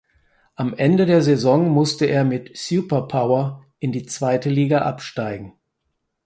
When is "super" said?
2.57-3.03